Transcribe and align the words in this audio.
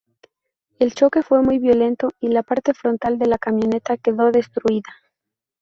El 0.79 0.95
choque 0.95 1.21
fue 1.21 1.43
muy 1.43 1.59
violento 1.59 2.09
y 2.19 2.29
la 2.29 2.41
parte 2.41 2.73
frontal 2.73 3.19
de 3.19 3.27
la 3.27 3.37
camioneta 3.37 3.97
quedó 3.97 4.31
destruida. 4.31 4.91